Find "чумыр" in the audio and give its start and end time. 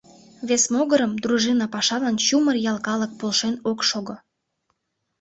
2.25-2.55